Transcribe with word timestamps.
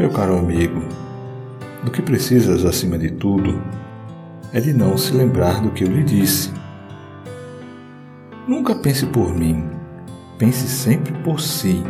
Meu 0.00 0.08
caro 0.08 0.38
amigo, 0.38 0.80
do 1.84 1.90
que 1.90 2.00
precisas 2.00 2.64
acima 2.64 2.96
de 2.96 3.10
tudo 3.10 3.62
é 4.50 4.58
de 4.58 4.72
não 4.72 4.96
se 4.96 5.12
lembrar 5.12 5.60
do 5.60 5.70
que 5.72 5.84
eu 5.84 5.88
lhe 5.88 6.02
disse. 6.02 6.50
Nunca 8.48 8.74
pense 8.74 9.04
por 9.04 9.34
mim, 9.36 9.68
pense 10.38 10.66
sempre 10.68 11.12
por 11.22 11.38
si. 11.38 11.82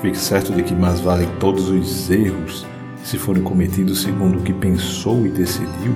Fique 0.00 0.16
certo 0.16 0.54
de 0.54 0.62
que 0.62 0.74
mais 0.74 0.98
valem 0.98 1.28
todos 1.38 1.68
os 1.68 2.10
erros 2.10 2.66
se 3.04 3.18
forem 3.18 3.42
cometidos 3.42 4.00
segundo 4.00 4.38
o 4.38 4.42
que 4.42 4.54
pensou 4.54 5.26
e 5.26 5.28
decidiu, 5.28 5.94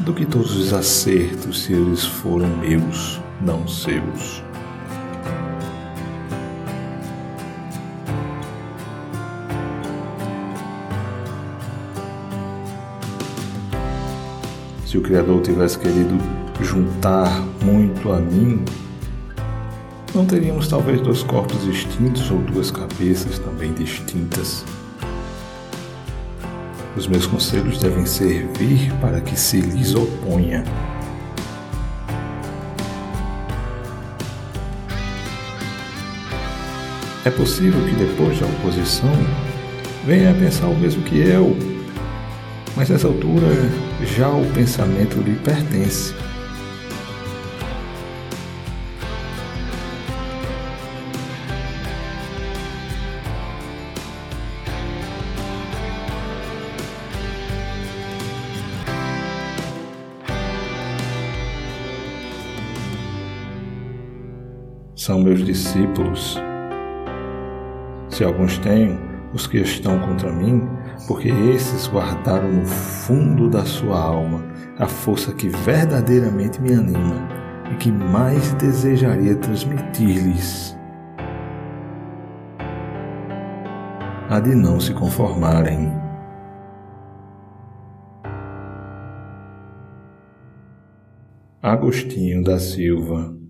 do 0.00 0.12
que 0.12 0.26
todos 0.26 0.56
os 0.56 0.72
acertos 0.72 1.62
se 1.62 1.72
eles 1.72 2.04
foram 2.04 2.48
meus, 2.56 3.20
não 3.40 3.66
seus. 3.68 4.42
Se 14.86 14.98
o 14.98 15.00
Criador 15.00 15.40
tivesse 15.40 15.78
querido 15.78 16.18
juntar 16.60 17.30
muito 17.62 18.12
a 18.12 18.18
mim, 18.18 18.62
não 20.14 20.26
teríamos 20.26 20.68
talvez 20.68 21.00
dois 21.00 21.22
corpos 21.22 21.64
distintos 21.64 22.30
ou 22.30 22.38
duas 22.38 22.70
cabeças 22.70 23.38
também 23.38 23.72
distintas. 23.72 24.64
Os 26.94 27.06
meus 27.06 27.26
conselhos 27.26 27.78
devem 27.78 28.04
servir 28.04 28.92
para 29.00 29.20
que 29.20 29.38
se 29.38 29.60
lhes 29.60 29.94
oponha. 29.94 30.62
É 37.24 37.30
possível 37.30 37.82
que 37.84 37.94
depois 37.94 38.38
da 38.38 38.46
oposição 38.46 39.12
venha 40.04 40.32
a 40.32 40.34
pensar 40.34 40.66
o 40.66 40.76
mesmo 40.76 41.02
que 41.04 41.18
eu, 41.18 41.56
mas 42.76 42.90
nessa 42.90 43.06
altura 43.06 43.46
já 44.16 44.28
o 44.28 44.44
pensamento 44.52 45.16
lhe 45.20 45.36
pertence. 45.36 46.12
São 65.02 65.18
meus 65.18 65.44
discípulos. 65.44 66.38
Se 68.08 68.22
alguns 68.22 68.56
tenho, 68.58 69.00
os 69.34 69.48
que 69.48 69.58
estão 69.58 69.98
contra 69.98 70.30
mim, 70.30 70.62
porque 71.08 71.28
esses 71.28 71.88
guardaram 71.88 72.52
no 72.52 72.64
fundo 72.64 73.50
da 73.50 73.64
sua 73.64 73.98
alma 73.98 74.44
a 74.78 74.86
força 74.86 75.32
que 75.32 75.48
verdadeiramente 75.48 76.62
me 76.62 76.72
anima 76.74 77.28
e 77.72 77.76
que 77.78 77.90
mais 77.90 78.52
desejaria 78.54 79.34
transmitir-lhes. 79.34 80.78
A 84.30 84.38
de 84.38 84.54
não 84.54 84.78
se 84.78 84.94
conformarem. 84.94 85.90
Agostinho 91.60 92.44
da 92.44 92.58
Silva 92.60 93.41